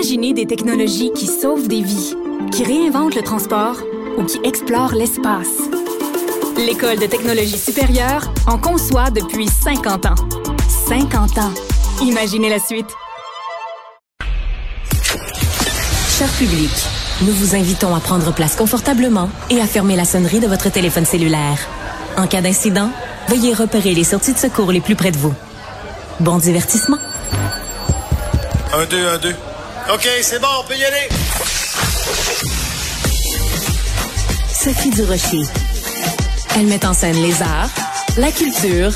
Imaginez 0.00 0.32
des 0.32 0.46
technologies 0.46 1.12
qui 1.12 1.26
sauvent 1.26 1.68
des 1.68 1.82
vies, 1.82 2.14
qui 2.52 2.64
réinventent 2.64 3.14
le 3.14 3.20
transport 3.20 3.76
ou 4.16 4.24
qui 4.24 4.40
explorent 4.44 4.94
l'espace. 4.94 5.58
L'École 6.56 6.98
de 6.98 7.04
technologie 7.04 7.58
supérieure 7.58 8.32
en 8.46 8.56
conçoit 8.56 9.10
depuis 9.10 9.46
50 9.46 10.06
ans. 10.06 10.14
50 10.88 11.36
ans. 11.36 11.52
Imaginez 12.00 12.48
la 12.48 12.58
suite. 12.58 12.86
Cher 16.18 16.28
public, 16.38 16.70
nous 17.20 17.32
vous 17.32 17.54
invitons 17.54 17.94
à 17.94 18.00
prendre 18.00 18.32
place 18.32 18.56
confortablement 18.56 19.28
et 19.50 19.60
à 19.60 19.66
fermer 19.66 19.96
la 19.96 20.06
sonnerie 20.06 20.40
de 20.40 20.46
votre 20.46 20.70
téléphone 20.70 21.04
cellulaire. 21.04 21.58
En 22.16 22.26
cas 22.26 22.40
d'incident, 22.40 22.90
veuillez 23.28 23.52
repérer 23.52 23.92
les 23.92 24.04
sorties 24.04 24.32
de 24.32 24.38
secours 24.38 24.72
les 24.72 24.80
plus 24.80 24.96
près 24.96 25.10
de 25.10 25.18
vous. 25.18 25.34
Bon 26.20 26.38
divertissement. 26.38 26.98
Un, 28.72 28.86
deux, 28.86 29.06
un, 29.06 29.18
deux. 29.18 29.34
OK, 29.92 30.08
c'est 30.22 30.40
bon, 30.40 30.46
on 30.60 30.64
peut 30.64 30.76
y 30.76 30.84
aller. 30.84 31.08
Sophie 34.48 34.90
Durocher. 34.90 35.42
Elle 36.54 36.66
met 36.66 36.86
en 36.86 36.94
scène 36.94 37.20
les 37.20 37.42
arts, 37.42 37.70
la 38.16 38.30
culture 38.30 38.92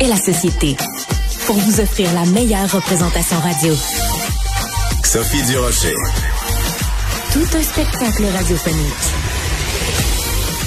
et 0.00 0.06
la 0.06 0.16
société 0.16 0.78
pour 1.44 1.56
vous 1.56 1.80
offrir 1.80 2.10
la 2.14 2.24
meilleure 2.24 2.70
représentation 2.72 3.38
radio. 3.40 3.74
Sophie 5.04 5.42
Durocher. 5.42 5.94
Tout 7.34 7.56
un 7.58 7.62
spectacle 7.62 8.24
radiophonique. 8.34 8.94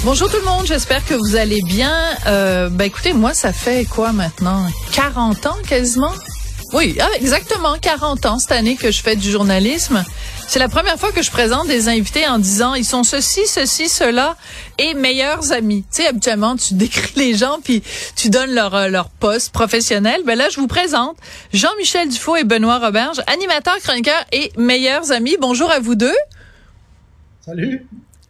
Bonjour 0.04 0.30
tout 0.30 0.36
le 0.36 0.44
monde, 0.44 0.66
j'espère 0.66 1.04
que 1.04 1.14
vous 1.14 1.34
allez 1.34 1.62
bien. 1.62 1.96
Euh, 2.26 2.68
ben 2.68 2.84
écoutez, 2.84 3.12
moi 3.12 3.34
ça 3.34 3.52
fait 3.52 3.86
quoi 3.86 4.12
maintenant? 4.12 4.68
40 4.92 5.46
ans 5.46 5.56
quasiment? 5.66 6.12
Oui, 6.74 6.96
ah, 7.00 7.08
exactement 7.20 7.78
40 7.80 8.26
ans 8.26 8.38
cette 8.40 8.50
année 8.50 8.74
que 8.74 8.90
je 8.90 9.00
fais 9.00 9.14
du 9.14 9.30
journalisme. 9.30 10.02
C'est 10.48 10.58
la 10.58 10.68
première 10.68 10.98
fois 10.98 11.12
que 11.12 11.22
je 11.22 11.30
présente 11.30 11.68
des 11.68 11.88
invités 11.88 12.26
en 12.26 12.40
disant 12.40 12.74
ils 12.74 12.84
sont 12.84 13.04
ceci, 13.04 13.46
ceci, 13.46 13.88
cela 13.88 14.36
et 14.78 14.94
meilleurs 14.94 15.52
amis. 15.52 15.82
Tu 15.82 16.02
sais, 16.02 16.08
habituellement, 16.08 16.56
tu 16.56 16.74
décris 16.74 17.12
les 17.14 17.36
gens 17.36 17.60
puis 17.62 17.80
tu 18.16 18.28
donnes 18.28 18.52
leur, 18.52 18.74
euh, 18.74 18.88
leur 18.88 19.08
poste 19.08 19.52
professionnel. 19.52 20.22
Ben 20.26 20.36
là, 20.36 20.48
je 20.48 20.58
vous 20.58 20.66
présente 20.66 21.16
Jean-Michel 21.52 22.08
Dufault 22.08 22.34
et 22.34 22.44
Benoît 22.44 22.80
Roberge, 22.80 23.22
animateurs, 23.28 23.78
chroniqueurs 23.78 24.24
et 24.32 24.50
meilleurs 24.58 25.12
amis. 25.12 25.36
Bonjour 25.40 25.70
à 25.70 25.78
vous 25.78 25.94
deux. 25.94 26.16
Salut. 27.46 27.86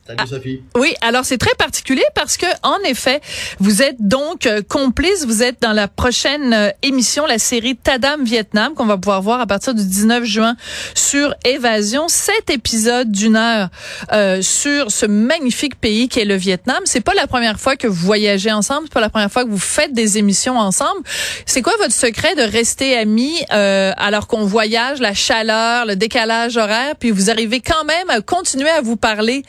Salut 0.07 0.29
Sophie. 0.29 0.63
Oui, 0.77 0.95
alors 1.01 1.25
c'est 1.25 1.39
très 1.39 1.55
particulier 1.55 2.05
parce 2.15 2.37
que 2.37 2.47
en 2.63 2.77
effet, 2.85 3.23
vous 3.59 3.81
êtes 3.81 3.97
donc 4.01 4.45
euh, 4.45 4.61
complice, 4.61 5.25
vous 5.25 5.43
êtes 5.43 5.63
dans 5.63 5.73
la 5.73 5.89
prochaine 5.89 6.53
euh, 6.53 6.71
émission, 6.83 7.25
la 7.25 7.39
série 7.39 7.75
Tadam 7.75 8.23
Vietnam 8.23 8.75
qu'on 8.75 8.85
va 8.85 8.99
pouvoir 8.99 9.23
voir 9.23 9.41
à 9.41 9.47
partir 9.47 9.75
du 9.75 9.83
19 9.83 10.25
juin 10.25 10.57
sur 10.95 11.35
Évasion, 11.47 12.09
sept 12.09 12.51
épisodes 12.51 13.11
d'une 13.11 13.37
heure 13.37 13.71
euh, 14.13 14.43
sur 14.43 14.91
ce 14.91 15.07
magnifique 15.07 15.81
pays 15.81 16.09
qui 16.09 16.21
est 16.21 16.27
le 16.27 16.37
Vietnam. 16.37 16.81
C'est 16.85 17.01
pas 17.01 17.15
la 17.15 17.27
première 17.27 17.59
fois 17.59 17.77
que 17.77 17.87
vous 17.87 17.95
voyagez 18.07 18.53
ensemble, 18.53 18.83
c'est 18.89 18.93
pas 18.93 19.01
la 19.01 19.09
première 19.09 19.33
fois 19.33 19.45
que 19.45 19.51
vous 19.51 19.57
faites 19.59 19.95
des 19.95 20.19
émissions 20.19 20.59
ensemble. 20.59 21.01
C'est 21.47 21.63
quoi 21.63 21.73
votre 21.79 21.95
secret 21.95 22.35
de 22.35 22.43
rester 22.43 22.95
amis 22.95 23.35
euh, 23.53 23.93
alors 23.97 24.27
qu'on 24.27 24.45
voyage, 24.45 25.01
la 25.01 25.15
chaleur, 25.15 25.87
le 25.87 25.97
décalage 25.97 26.59
horaire, 26.59 26.95
puis 27.01 27.11
vous 27.11 27.31
arrivez 27.31 27.61
quand 27.61 27.85
même 27.85 28.11
à 28.11 28.21
continuer 28.21 28.69
à 28.69 28.83
vous 28.83 28.97
parler 28.97 29.45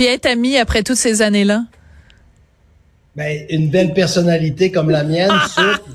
puis 0.00 0.06
être 0.06 0.24
amis 0.24 0.56
après 0.56 0.82
toutes 0.82 0.96
ces 0.96 1.20
années-là? 1.20 1.64
Ben, 3.14 3.44
une 3.50 3.68
belle 3.68 3.92
personnalité 3.92 4.72
comme 4.72 4.88
la 4.88 5.04
mienne, 5.04 5.30
souple, 5.50 5.90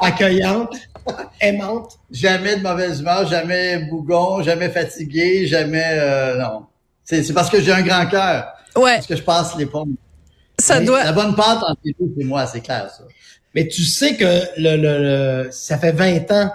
accueillante, 0.00 0.74
aimante. 1.38 1.98
Jamais 2.10 2.56
de 2.56 2.62
mauvaise 2.62 3.00
humeur, 3.00 3.26
jamais 3.26 3.76
bougon, 3.90 4.42
jamais 4.42 4.70
fatigué, 4.70 5.46
jamais 5.46 5.84
euh, 5.84 6.38
non. 6.38 6.64
C'est 7.04 7.30
parce 7.34 7.50
que 7.50 7.60
j'ai 7.60 7.72
un 7.72 7.82
grand 7.82 8.06
cœur. 8.06 8.46
Ouais, 8.74 8.94
Parce 8.94 9.06
que 9.06 9.16
je 9.16 9.22
passe 9.22 9.54
les 9.58 9.66
pommes. 9.66 9.96
ça 10.58 10.80
Mais 10.80 10.86
doit. 10.86 11.04
La 11.04 11.12
bonne 11.12 11.34
pâte 11.34 11.58
entre 11.62 11.80
les 11.84 11.94
deux, 12.00 12.10
c'est 12.16 12.24
moi, 12.24 12.46
c'est 12.46 12.62
clair 12.62 12.88
ça. 12.90 13.04
Mais 13.54 13.68
tu 13.68 13.84
sais 13.84 14.16
que 14.16 14.24
le, 14.56 14.76
le, 14.78 15.42
le- 15.44 15.48
ça 15.52 15.76
fait 15.76 15.92
20 15.92 16.30
ans 16.32 16.50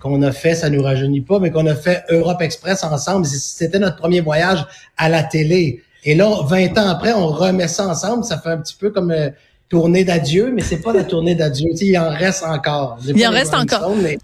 qu'on 0.00 0.20
a 0.20 0.32
fait, 0.32 0.54
ça 0.54 0.68
nous 0.68 0.82
rajeunit 0.82 1.22
pas, 1.22 1.38
mais 1.38 1.50
qu'on 1.50 1.66
a 1.66 1.74
fait 1.74 2.04
Europe 2.10 2.42
Express 2.42 2.84
ensemble. 2.84 3.24
C'était 3.24 3.78
notre 3.78 3.96
premier 3.96 4.20
voyage 4.20 4.66
à 4.98 5.08
la 5.08 5.22
télé. 5.22 5.82
Et 6.04 6.14
là, 6.14 6.42
20 6.44 6.78
ans 6.78 6.88
après, 6.88 7.12
on 7.12 7.28
remet 7.28 7.68
ça 7.68 7.88
ensemble. 7.88 8.24
Ça 8.24 8.38
fait 8.38 8.50
un 8.50 8.58
petit 8.58 8.76
peu 8.78 8.90
comme 8.90 9.10
euh, 9.10 9.30
tournée 9.68 10.04
d'adieu, 10.04 10.52
mais 10.54 10.62
c'est 10.62 10.80
pas 10.80 10.92
la 10.92 11.04
tournée 11.04 11.34
d'adieu. 11.34 11.70
Il 11.80 11.98
en 11.98 12.10
reste 12.10 12.44
encore. 12.44 12.98
Il 13.04 13.26
en 13.26 13.30
reste 13.30 13.54
encore. 13.54 13.94
Mais 13.96 14.18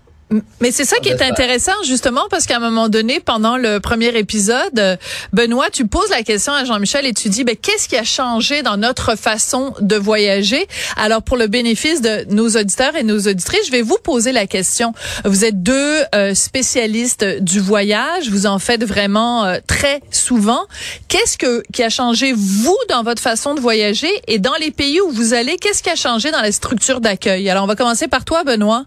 Mais 0.61 0.71
c'est 0.71 0.85
ça 0.85 0.97
qui 0.99 1.09
est 1.09 1.13
j'espère. 1.13 1.33
intéressant 1.33 1.73
justement 1.85 2.23
parce 2.31 2.47
qu'à 2.47 2.57
un 2.57 2.61
moment 2.61 2.89
donné, 2.89 3.19
pendant 3.21 3.57
le 3.57 3.81
premier 3.81 4.17
épisode, 4.17 4.99
Benoît, 5.33 5.71
tu 5.71 5.87
poses 5.87 6.11
la 6.11 6.23
question 6.23 6.53
à 6.53 6.65
Jean-Michel 6.65 7.07
et 7.07 7.13
tu 7.13 7.29
dis, 7.29 7.43
ben 7.45 7.57
qu'est-ce 7.57 7.89
qui 7.89 7.97
a 7.97 8.05
changé 8.05 8.63
dans 8.63 8.77
notre 8.77 9.17
façon 9.17 9.75
de 9.81 9.97
voyager? 9.97 10.67
Alors 10.97 11.23
pour 11.23 11.37
le 11.37 11.49
bénéfice 11.49 12.01
de 12.01 12.27
nos 12.31 12.49
auditeurs 12.51 12.95
et 12.97 13.03
nos 13.03 13.19
auditrices, 13.19 13.67
je 13.67 13.73
vais 13.73 13.83
vous 13.83 13.99
poser 14.03 14.33
la 14.33 14.47
question. 14.47 14.93
Vous 15.25 15.45
êtes 15.45 15.63
deux 15.63 16.03
euh, 16.15 16.35
spécialistes 16.35 17.25
du 17.41 17.61
voyage, 17.61 18.31
vous 18.31 18.47
en 18.47 18.59
faites 18.59 18.85
vraiment 18.85 19.45
euh, 19.45 19.59
très 19.67 20.01
souvent. 20.11 20.63
Qu'est-ce 21.09 21.39
que 21.39 21.63
qui 21.73 21.83
a 21.83 21.91
changé 21.91 22.33
vous 22.33 22.79
dans 22.89 23.03
votre 23.03 23.23
façon 23.23 23.55
de 23.55 23.61
voyager? 23.61 24.11
Et 24.29 24.39
dans 24.39 24.55
les 24.61 24.71
pays 24.71 25.01
où 25.01 25.11
vous 25.11 25.35
allez 25.35 25.57
Qu'est-ce 25.57 25.83
qui 25.83 25.91
a 25.91 25.97
changé 25.97 26.31
dans 26.31 26.41
la 26.41 26.53
structure 26.53 27.01
d'accueil? 27.01 27.51
Alors 27.51 27.65
on 27.65 27.67
va 27.67 27.75
commencer 27.77 28.07
par 28.09 28.25
toi, 28.25 28.45
Benoît. 28.45 28.85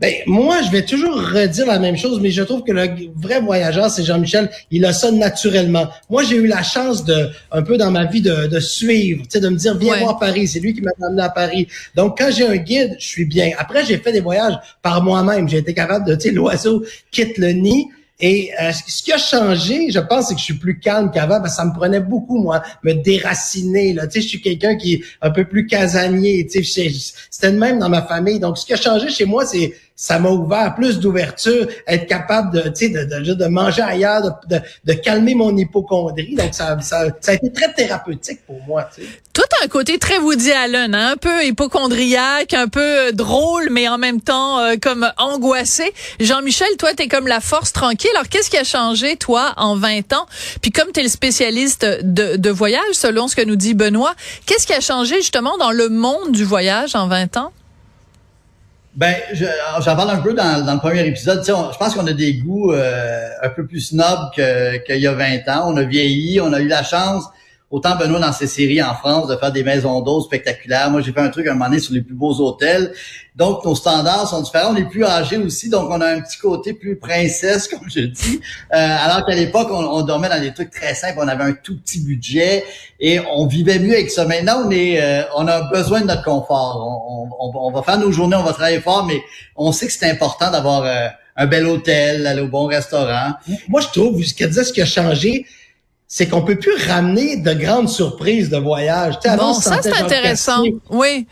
Ben, 0.00 0.14
moi, 0.26 0.62
je 0.62 0.70
vais 0.70 0.84
toujours 0.84 1.16
redire 1.16 1.66
la 1.66 1.80
même 1.80 1.96
chose, 1.96 2.20
mais 2.20 2.30
je 2.30 2.42
trouve 2.44 2.62
que 2.62 2.70
le 2.70 2.88
vrai 3.16 3.40
voyageur, 3.40 3.90
c'est 3.90 4.04
Jean-Michel. 4.04 4.48
Il 4.70 4.84
a 4.84 4.92
ça 4.92 5.10
naturellement. 5.10 5.88
Moi, 6.08 6.22
j'ai 6.22 6.36
eu 6.36 6.46
la 6.46 6.62
chance 6.62 7.04
de, 7.04 7.30
un 7.50 7.62
peu 7.62 7.76
dans 7.76 7.90
ma 7.90 8.04
vie, 8.04 8.20
de, 8.22 8.46
de 8.46 8.60
suivre, 8.60 9.22
tu 9.24 9.30
sais, 9.30 9.40
de 9.40 9.48
me 9.48 9.56
dire, 9.56 9.76
viens 9.76 9.94
Ouais. 9.94 10.00
voir 10.00 10.18
Paris. 10.20 10.46
C'est 10.46 10.60
lui 10.60 10.72
qui 10.72 10.82
m'a 10.82 10.92
amené 11.04 11.22
à 11.22 11.30
Paris. 11.30 11.66
Donc, 11.96 12.16
quand 12.18 12.30
j'ai 12.30 12.46
un 12.46 12.56
guide, 12.56 12.94
je 13.00 13.06
suis 13.06 13.24
bien. 13.24 13.50
Après, 13.58 13.84
j'ai 13.84 13.98
fait 13.98 14.12
des 14.12 14.20
voyages 14.20 14.54
par 14.82 15.02
moi-même. 15.02 15.48
J'ai 15.48 15.58
été 15.58 15.74
capable 15.74 16.06
de, 16.06 16.14
tu 16.14 16.28
sais, 16.28 16.30
l'oiseau 16.30 16.84
quitte 17.10 17.36
le 17.38 17.48
nid. 17.50 17.86
Et 18.20 18.50
euh, 18.60 18.72
ce 18.72 19.02
qui 19.02 19.12
a 19.12 19.18
changé, 19.18 19.90
je 19.92 20.00
pense, 20.00 20.26
c'est 20.28 20.34
que 20.34 20.40
je 20.40 20.44
suis 20.44 20.54
plus 20.58 20.78
calme 20.80 21.10
qu'avant, 21.12 21.40
parce 21.40 21.52
que 21.52 21.56
ça 21.56 21.64
me 21.64 21.72
prenait 21.72 22.00
beaucoup, 22.00 22.40
moi, 22.42 22.62
me 22.82 22.92
déraciner. 22.92 23.92
Là. 23.92 24.06
Tu 24.06 24.14
sais, 24.14 24.20
je 24.22 24.28
suis 24.28 24.40
quelqu'un 24.40 24.76
qui 24.76 24.94
est 24.94 25.00
un 25.22 25.30
peu 25.30 25.44
plus 25.44 25.66
casanier. 25.66 26.46
Tu 26.50 26.64
sais, 26.64 26.88
c'était 27.30 27.50
le 27.52 27.58
même 27.58 27.78
dans 27.78 27.88
ma 27.88 28.02
famille. 28.02 28.38
Donc, 28.40 28.58
ce 28.58 28.66
qui 28.66 28.72
a 28.72 28.76
changé 28.76 29.08
chez 29.08 29.24
moi, 29.24 29.44
c'est 29.46 29.72
ça 30.00 30.20
m'a 30.20 30.30
ouvert 30.30 30.76
plus 30.76 31.00
d'ouverture, 31.00 31.66
être 31.88 32.06
capable 32.06 32.52
de, 32.52 32.68
tu 32.68 32.88
de, 32.88 33.02
de, 33.02 33.34
de 33.34 33.46
manger 33.46 33.82
ailleurs, 33.82 34.22
de, 34.48 34.92
calmer 34.92 35.34
mon 35.34 35.56
hypochondrie. 35.56 36.36
Donc, 36.36 36.54
ça, 36.54 36.78
ça, 36.80 37.06
a 37.26 37.32
été 37.32 37.52
très 37.52 37.72
thérapeutique 37.72 38.46
pour 38.46 38.62
moi. 38.62 38.88
Tu 38.94 39.02
sais. 39.02 39.08
Toi, 39.32 39.44
t'as 39.50 39.64
un 39.64 39.68
côté 39.68 39.98
très 39.98 40.18
Woody 40.18 40.52
Allen, 40.52 40.94
hein? 40.94 41.14
un 41.14 41.16
peu 41.16 41.44
hypochondriaque, 41.44 42.54
un 42.54 42.68
peu 42.68 43.08
euh, 43.08 43.12
drôle, 43.12 43.70
mais 43.72 43.88
en 43.88 43.98
même 43.98 44.20
temps 44.20 44.60
euh, 44.60 44.76
comme 44.80 45.10
angoissé. 45.18 45.92
Jean-Michel, 46.20 46.68
toi, 46.78 46.94
t'es 46.94 47.08
comme 47.08 47.26
la 47.26 47.40
force 47.40 47.72
tranquille. 47.72 48.10
Alors, 48.14 48.28
qu'est-ce 48.28 48.50
qui 48.50 48.56
a 48.56 48.62
changé, 48.62 49.16
toi, 49.16 49.52
en 49.56 49.74
20 49.74 50.12
ans? 50.12 50.26
Puis 50.62 50.70
comme 50.70 50.92
t'es 50.92 51.02
le 51.02 51.08
spécialiste 51.08 51.84
de, 52.04 52.36
de 52.36 52.50
voyage, 52.50 52.92
selon 52.92 53.26
ce 53.26 53.34
que 53.34 53.42
nous 53.42 53.56
dit 53.56 53.74
Benoît, 53.74 54.14
qu'est-ce 54.46 54.68
qui 54.68 54.74
a 54.74 54.80
changé 54.80 55.16
justement 55.16 55.58
dans 55.58 55.72
le 55.72 55.88
monde 55.88 56.30
du 56.30 56.44
voyage 56.44 56.94
en 56.94 57.08
20 57.08 57.36
ans? 57.36 57.52
Ben, 58.98 59.14
je- 59.32 59.44
j'en 59.84 59.94
parle 59.94 60.10
un 60.10 60.16
peu 60.16 60.34
dans, 60.34 60.66
le 60.74 60.78
premier 60.80 61.06
épisode. 61.06 61.40
Je 61.46 61.78
pense 61.78 61.94
qu'on 61.94 62.08
a 62.08 62.12
des 62.12 62.34
goûts 62.34 62.72
euh, 62.72 63.28
un 63.40 63.48
peu 63.48 63.64
plus 63.64 63.80
snob 63.80 64.32
que- 64.34 64.78
qu'il 64.78 64.96
y 64.98 65.06
a 65.06 65.12
20 65.12 65.46
ans. 65.48 65.72
On 65.72 65.76
a 65.76 65.84
vieilli, 65.84 66.40
on 66.40 66.52
a 66.52 66.58
eu 66.58 66.66
la 66.66 66.82
chance, 66.82 67.22
autant 67.70 67.96
Benoît 67.96 68.18
dans 68.18 68.32
ses 68.32 68.46
séries 68.46 68.82
en 68.82 68.94
France, 68.94 69.28
de 69.28 69.36
faire 69.36 69.52
des 69.52 69.62
maisons 69.62 70.00
d'eau 70.00 70.20
spectaculaires. 70.22 70.90
Moi, 70.90 71.02
j'ai 71.02 71.12
fait 71.12 71.20
un 71.20 71.28
truc 71.28 71.46
un 71.46 71.52
moment 71.52 71.66
donné 71.66 71.80
sur 71.80 71.92
les 71.92 72.00
plus 72.00 72.14
beaux 72.14 72.32
hôtels. 72.40 72.92
Donc, 73.36 73.64
nos 73.64 73.74
standards 73.74 74.26
sont 74.28 74.40
différents. 74.40 74.72
On 74.72 74.76
est 74.76 74.88
plus 74.88 75.04
âgés 75.04 75.36
aussi, 75.36 75.68
donc 75.68 75.88
on 75.90 76.00
a 76.00 76.06
un 76.08 76.20
petit 76.20 76.38
côté 76.38 76.72
plus 76.72 76.96
princesse, 76.96 77.68
comme 77.72 77.88
je 77.88 78.00
dis. 78.00 78.40
Euh, 78.72 78.96
alors 79.04 79.26
qu'à 79.26 79.34
l'époque, 79.34 79.68
on, 79.70 80.00
dormait 80.02 80.28
dans 80.30 80.40
des 80.40 80.52
trucs 80.54 80.70
très 80.70 80.94
simples. 80.94 81.18
On 81.18 81.28
avait 81.28 81.44
un 81.44 81.52
tout 81.52 81.76
petit 81.78 82.00
budget 82.00 82.64
et 82.98 83.20
on 83.34 83.46
vivait 83.46 83.78
mieux 83.78 83.92
avec 83.94 84.10
ça. 84.10 84.24
Maintenant, 84.24 84.62
on 84.66 84.70
est, 84.70 85.00
euh, 85.02 85.22
on 85.36 85.46
a 85.46 85.70
besoin 85.70 86.00
de 86.00 86.06
notre 86.06 86.24
confort. 86.24 86.82
On, 86.82 87.24
on- 87.24 87.48
on- 87.48 87.68
on 87.68 87.70
va 87.70 87.82
faire 87.82 87.98
nos 87.98 88.10
journées, 88.10 88.36
on 88.36 88.42
va 88.42 88.52
travailler 88.54 88.80
fort, 88.80 89.04
mais 89.04 89.20
on 89.56 89.72
sait 89.72 89.86
que 89.86 89.92
c'est 89.92 90.10
important 90.10 90.50
d'avoir 90.50 90.82
euh, 90.84 91.06
un 91.36 91.46
bel 91.46 91.66
hôtel, 91.66 92.26
aller 92.26 92.40
au 92.40 92.48
bon 92.48 92.64
restaurant. 92.66 93.34
Moi, 93.68 93.80
je 93.82 93.88
trouve, 93.88 94.22
ce 94.24 94.34
qu'elle 94.34 94.48
disait, 94.48 94.64
ce 94.64 94.72
qui 94.72 94.82
a 94.82 94.86
changé, 94.86 95.46
c'est 96.08 96.26
qu'on 96.26 96.42
peut 96.42 96.58
plus 96.58 96.74
ramener 96.88 97.36
de 97.36 97.52
grandes 97.52 97.88
surprises 97.90 98.48
de 98.48 98.56
voyage. 98.56 99.16
Tu 99.20 99.28
sais, 99.28 99.28
avant, 99.28 99.52
Bon, 99.52 99.54
ça, 99.54 99.78
c'est 99.82 99.92
intéressant. 99.94 100.62
Oui. 100.90 101.26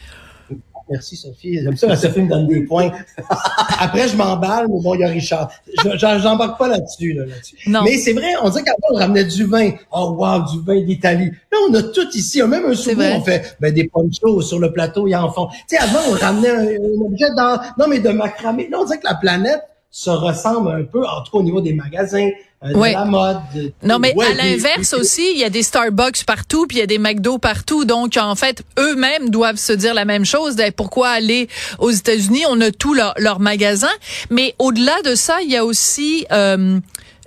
Merci 0.88 1.16
Sophie. 1.16 1.58
J'aime 1.60 1.76
ça 1.76 1.96
Sophie 1.96 2.20
me 2.20 2.28
donne 2.28 2.46
des 2.46 2.60
points. 2.60 2.92
Après, 3.80 4.06
je 4.06 4.14
m'emballe, 4.16 4.66
mais 4.68 4.80
bon, 4.80 4.94
il 4.94 5.00
y 5.00 5.04
a 5.04 5.08
Richard. 5.08 5.50
Je- 5.82 5.96
J'embarque 5.98 6.58
pas 6.58 6.68
là-dessus. 6.68 7.12
Là, 7.12 7.24
là-dessus. 7.26 7.56
Non. 7.66 7.82
Mais 7.82 7.96
c'est 7.98 8.12
vrai, 8.12 8.34
on 8.40 8.50
dirait 8.50 8.62
qu'avant, 8.62 8.76
on 8.92 8.96
ramenait 8.96 9.24
du 9.24 9.44
vin. 9.46 9.70
Oh 9.90 10.14
wow, 10.16 10.42
du 10.48 10.60
vin 10.64 10.80
d'Italie. 10.82 11.32
Là, 11.50 11.58
on 11.68 11.74
a 11.74 11.82
tout 11.82 12.06
ici. 12.14 12.40
On 12.40 12.44
a 12.44 12.48
même 12.48 12.66
un 12.66 12.74
souvenir. 12.74 13.16
On 13.16 13.20
fait 13.22 13.56
ben, 13.58 13.74
des 13.74 13.88
ponchos 13.88 14.42
sur 14.42 14.60
le 14.60 14.72
plateau, 14.72 15.08
ils 15.08 15.16
en 15.16 15.32
font. 15.32 15.48
Tu 15.68 15.76
sais, 15.76 15.78
avant, 15.78 15.98
on 16.08 16.12
ramenait 16.12 16.50
un, 16.50 16.60
un 16.60 17.04
objet 17.04 17.30
dans, 17.36 17.58
non, 17.78 17.88
mais 17.88 17.98
de 17.98 18.10
macramé. 18.10 18.68
Là, 18.70 18.78
on 18.80 18.84
dirait 18.84 18.98
que 19.00 19.08
la 19.08 19.14
planète 19.16 19.62
se 19.90 20.10
ressemblent 20.10 20.70
un 20.70 20.84
peu, 20.84 21.04
en 21.04 21.22
tout 21.22 21.32
cas 21.32 21.38
au 21.38 21.42
niveau 21.42 21.60
des 21.62 21.72
magasins, 21.72 22.28
euh, 22.66 22.72
de 22.72 22.92
la 22.92 23.04
mode. 23.04 23.36
non, 23.82 23.98
mais 23.98 24.14
à 24.20 24.34
l'inverse 24.34 24.92
aussi, 24.92 25.32
il 25.34 25.38
y 25.38 25.44
a 25.44 25.50
des 25.50 25.62
Starbucks 25.62 26.24
partout, 26.24 26.66
puis 26.66 26.78
il 26.78 26.80
y 26.80 26.82
a 26.82 26.86
des 26.86 26.98
McDo 26.98 27.38
partout. 27.38 27.84
Donc, 27.84 28.16
en 28.16 28.34
fait, 28.34 28.62
eux-mêmes 28.78 29.30
doivent 29.30 29.56
se 29.56 29.72
dire 29.72 29.94
la 29.94 30.04
même 30.04 30.24
chose. 30.24 30.56
Pourquoi 30.76 31.10
aller 31.10 31.48
aux 31.78 31.90
États-Unis? 31.90 32.44
On 32.48 32.60
a 32.60 32.70
tous 32.70 32.94
leurs 32.94 33.14
leur 33.18 33.40
magasins. 33.40 33.88
Mais 34.30 34.54
au-delà 34.58 35.00
de 35.02 35.14
ça, 35.14 35.40
il 35.42 35.50
y 35.50 35.56
a 35.56 35.64
aussi... 35.64 36.26
Euh, 36.32 36.80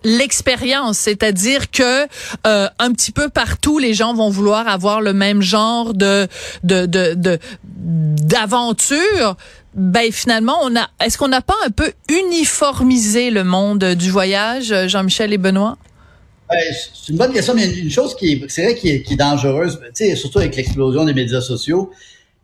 l'expérience, 0.04 0.98
c'est-à-dire 0.98 1.72
que 1.72 2.08
euh, 2.48 2.68
un 2.80 2.92
petit 2.94 3.12
peu 3.12 3.30
partout, 3.30 3.80
les 3.80 3.94
gens 3.94 4.14
vont 4.14 4.30
vouloir 4.30 4.68
avoir 4.68 5.02
le 5.02 5.14
même 5.14 5.42
genre 5.42 5.94
de 5.94 6.28
de 6.64 6.86
de 6.86 7.40
d'aventure. 7.66 9.36
Ben 9.76 10.12
finalement, 10.12 10.58
on 10.64 10.76
a. 10.76 10.90
Est-ce 11.04 11.18
qu'on 11.18 11.28
n'a 11.28 11.42
pas 11.42 11.56
un 11.66 11.70
peu 11.70 11.92
uniformisé 12.10 13.30
le 13.30 13.44
monde 13.44 13.84
du 13.84 14.10
voyage, 14.10 14.74
Jean-Michel 14.88 15.34
et 15.34 15.38
Benoît? 15.38 15.78
Ben, 16.50 16.58
c'est 16.72 17.12
une 17.12 17.18
bonne 17.18 17.32
question, 17.32 17.54
mais 17.54 17.72
une 17.72 17.92
chose 17.92 18.16
qui 18.16 18.32
est, 18.32 18.50
c'est 18.50 18.64
vrai 18.64 18.76
qui 18.76 18.90
est, 18.90 19.04
qui 19.04 19.14
est 19.14 19.18
dangereuse, 19.18 19.80
tu 19.80 19.90
sais, 19.94 20.16
surtout 20.16 20.40
avec 20.40 20.56
l'explosion 20.56 21.06
des 21.06 21.14
médias 21.14 21.42
sociaux. 21.42 21.92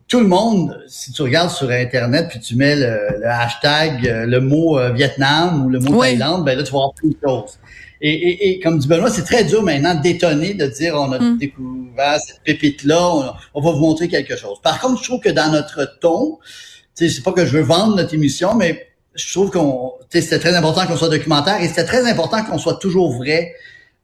Tout 0.06 0.20
le 0.20 0.28
monde, 0.28 0.80
si 0.86 1.10
tu 1.10 1.22
regardes 1.22 1.50
sur 1.50 1.68
Internet 1.68 2.28
puis 2.30 2.38
tu 2.38 2.54
mets 2.54 2.76
le, 2.76 3.26
hashtag, 3.26 4.06
euh, 4.06 4.24
le 4.24 4.38
mot 4.38 4.78
euh, 4.78 4.92
Vietnam 4.92 5.66
ou 5.66 5.70
le 5.70 5.80
mot 5.80 6.00
Thaïlande, 6.00 6.44
ben 6.44 6.56
là, 6.56 6.62
tu 6.62 6.70
vas 6.70 6.78
voir 6.78 6.94
plus 6.94 7.10
de 7.10 7.16
choses. 7.26 7.58
Et, 8.00 8.12
et, 8.12 8.50
et, 8.50 8.60
comme 8.60 8.78
dit 8.78 8.86
Benoît, 8.86 9.10
c'est 9.10 9.24
très 9.24 9.42
dur 9.42 9.64
maintenant 9.64 9.96
d'étonner, 9.96 10.54
de 10.54 10.66
dire 10.66 10.94
on 10.94 11.10
a 11.10 11.18
mm. 11.18 11.38
découvert 11.38 12.20
cette 12.20 12.42
pépite-là, 12.44 13.10
on, 13.10 13.32
on, 13.54 13.60
va 13.60 13.72
vous 13.72 13.80
montrer 13.80 14.06
quelque 14.06 14.36
chose. 14.36 14.60
Par 14.62 14.78
contre, 14.80 15.02
je 15.02 15.08
trouve 15.08 15.20
que 15.20 15.30
dans 15.30 15.50
notre 15.50 15.98
ton, 15.98 16.38
c'est 16.96 17.22
pas 17.22 17.32
que 17.32 17.44
je 17.44 17.56
veux 17.56 17.62
vendre 17.62 17.96
notre 17.96 18.14
émission, 18.14 18.54
mais 18.54 18.88
je 19.14 19.32
trouve 19.32 19.50
qu'on, 19.50 19.92
c'était 20.10 20.38
très 20.38 20.54
important 20.54 20.86
qu'on 20.86 20.96
soit 20.96 21.08
documentaire 21.08 21.60
et 21.60 21.68
c'était 21.68 21.84
très 21.84 22.08
important 22.08 22.42
qu'on 22.44 22.58
soit 22.58 22.76
toujours 22.76 23.16
vrai. 23.16 23.54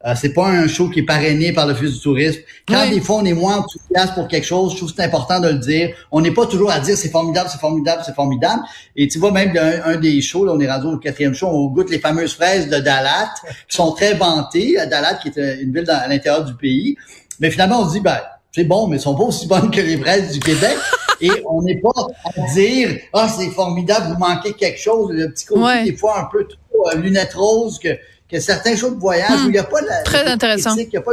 Euh, 0.05 0.15
c'est 0.17 0.33
pas 0.33 0.49
un 0.49 0.67
show 0.67 0.89
qui 0.89 1.01
est 1.01 1.05
parrainé 1.05 1.53
par 1.53 1.67
l'Office 1.67 1.93
du 1.93 2.01
tourisme. 2.01 2.41
Quand 2.67 2.89
des 2.91 3.01
fois 3.01 3.17
on 3.17 3.25
est 3.25 3.35
moins 3.35 3.59
enthousiaste 3.59 4.15
pour 4.15 4.27
quelque 4.27 4.47
chose, 4.47 4.73
je 4.73 4.79
trouve 4.79 4.91
que 4.91 4.97
c'est 4.97 5.05
important 5.05 5.39
de 5.39 5.49
le 5.49 5.59
dire. 5.59 5.95
On 6.11 6.21
n'est 6.21 6.33
pas 6.33 6.47
toujours 6.47 6.73
à 6.73 6.81
dire 6.81 6.97
c'est 6.97 7.11
formidable, 7.11 7.49
c'est 7.53 7.61
formidable, 7.61 8.03
c'est 8.05 8.15
formidable. 8.15 8.63
Et 8.97 9.07
tu 9.07 9.21
vois, 9.21 9.31
même 9.31 9.57
un, 9.57 9.93
un 9.93 9.97
des 9.97 10.21
shows, 10.21 10.45
là, 10.45 10.53
on 10.55 10.61
est 10.61 10.71
rendu 10.71 10.87
au 10.87 10.99
quatrième 10.99 11.35
show, 11.35 11.47
on 11.47 11.69
goûte 11.69 11.89
les 11.89 12.01
fameuses 12.01 12.35
fraises 12.35 12.69
de 12.69 12.79
Dalat, 12.79 13.33
qui 13.69 13.77
sont 13.77 13.93
très 13.93 14.15
vantées. 14.15 14.75
Dalat, 14.91 15.15
qui 15.15 15.29
est 15.29 15.63
une 15.63 15.73
ville 15.73 15.85
dans, 15.85 16.01
à 16.01 16.09
l'intérieur 16.09 16.45
du 16.45 16.55
pays. 16.55 16.97
Mais 17.39 17.51
finalement, 17.51 17.83
on 17.83 17.89
se 17.89 17.93
dit, 17.95 18.01
ben, 18.01 18.19
c'est 18.51 18.65
bon, 18.65 18.89
mais 18.89 18.97
elles 18.97 19.03
sont 19.03 19.15
pas 19.15 19.25
aussi 19.25 19.47
bonnes 19.47 19.71
que 19.71 19.81
les 19.81 19.99
fraises 19.99 20.33
du 20.33 20.41
Québec. 20.41 20.77
Et 21.23 21.31
on 21.49 21.63
n'est 21.63 21.81
pas 21.81 21.93
à 22.25 22.53
dire, 22.53 22.99
ah, 23.13 23.29
c'est 23.29 23.51
formidable, 23.51 24.09
vous 24.13 24.19
manquez 24.19 24.53
quelque 24.53 24.79
chose. 24.79 25.11
Le 25.13 25.31
petit 25.31 25.47
côté, 25.47 25.85
des 25.85 25.97
fois, 25.97 26.19
un 26.21 26.25
peu 26.25 26.47
trop 26.47 26.89
euh, 26.89 26.97
lunettes 26.97 27.35
roses 27.35 27.79
que, 27.79 27.91
que 28.29 28.41
certains 28.41 28.77
shows 28.77 28.91
de 28.91 29.01
voyage 29.01 29.45
où 29.45 29.47
il 29.47 29.53
n'y 29.53 29.59
a 29.59 29.65
pas 29.65 29.81
la, 29.83 30.03
Très 30.03 30.27
intéressant. 30.27 30.77
y 30.77 30.97
a 30.97 31.01
pas 31.01 31.13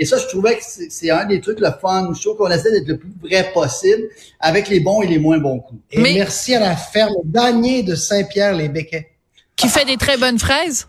et 0.00 0.06
ça, 0.06 0.16
je 0.16 0.28
trouvais 0.28 0.56
que 0.56 0.62
c'est 0.62 1.10
un 1.10 1.24
des 1.24 1.40
trucs, 1.40 1.58
le 1.58 1.70
fun 1.82 2.14
show, 2.14 2.36
qu'on 2.36 2.48
essaie 2.50 2.70
d'être 2.70 2.86
le 2.86 2.98
plus 2.98 3.12
vrai 3.20 3.50
possible 3.52 4.04
avec 4.38 4.68
les 4.68 4.78
bons 4.78 5.02
et 5.02 5.08
les 5.08 5.18
moins 5.18 5.38
bons 5.38 5.58
coups. 5.58 5.80
Et 5.90 6.00
merci 6.00 6.54
à 6.54 6.60
la 6.60 6.76
ferme 6.76 7.14
Danier 7.24 7.82
de 7.82 7.96
Saint-Pierre-les-Béquets. 7.96 9.10
Qui 9.56 9.68
fait 9.68 9.84
des 9.84 9.96
très 9.96 10.16
bonnes 10.16 10.38
fraises. 10.38 10.86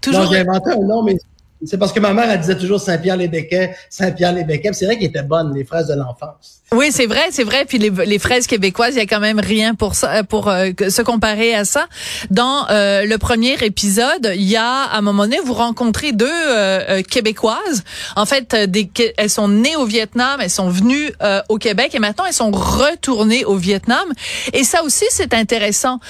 Toujours. 0.00 0.32
J'ai 0.32 0.40
inventé 0.40 0.70
un 0.70 0.78
nom, 0.78 1.02
mais 1.02 1.16
c'est 1.64 1.78
parce 1.78 1.92
que 1.92 2.00
ma 2.00 2.12
mère, 2.12 2.30
elle 2.30 2.40
disait 2.40 2.58
toujours 2.58 2.80
Saint-Pierre-les-Béquets, 2.80 3.74
Saint-Pierre-les-Béquets. 3.88 4.72
C'est 4.74 4.84
vrai 4.84 4.96
qu'ils 4.98 5.06
étaient 5.06 5.22
bonnes, 5.22 5.54
les 5.54 5.64
fraises 5.64 5.88
de 5.88 5.94
l'enfance. 5.94 6.60
Oui, 6.72 6.88
c'est 6.90 7.06
vrai, 7.06 7.22
c'est 7.30 7.44
vrai. 7.44 7.64
Puis 7.64 7.78
les, 7.78 7.90
les, 7.90 8.18
fraises 8.18 8.46
québécoises, 8.46 8.94
il 8.94 8.98
y 8.98 9.00
a 9.00 9.06
quand 9.06 9.20
même 9.20 9.38
rien 9.38 9.74
pour 9.74 9.94
ça, 9.94 10.24
pour 10.24 10.48
euh, 10.48 10.70
se 10.88 11.00
comparer 11.00 11.54
à 11.54 11.64
ça. 11.64 11.86
Dans 12.30 12.66
euh, 12.70 13.06
le 13.06 13.18
premier 13.18 13.54
épisode, 13.62 14.32
il 14.34 14.42
y 14.42 14.56
a 14.56 14.82
à 14.82 14.98
un 14.98 15.00
moment 15.00 15.22
donné, 15.22 15.38
vous 15.44 15.54
rencontrez 15.54 16.12
deux 16.12 16.26
euh, 16.28 17.02
québécoises. 17.02 17.84
En 18.16 18.26
fait, 18.26 18.54
des, 18.68 18.90
elles 19.16 19.30
sont 19.30 19.48
nées 19.48 19.76
au 19.76 19.86
Vietnam, 19.86 20.40
elles 20.42 20.50
sont 20.50 20.68
venues 20.68 21.12
au 21.48 21.58
Québec 21.58 21.94
et 21.94 21.98
maintenant 22.00 22.24
elles 22.26 22.32
sont 22.32 22.50
retournées 22.50 23.44
au 23.44 23.56
Vietnam. 23.56 24.06
Et 24.52 24.64
ça 24.64 24.82
aussi, 24.82 25.04
c'est 25.10 25.34
intéressant. 25.34 26.00